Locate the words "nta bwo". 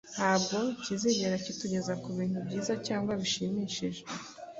0.15-0.59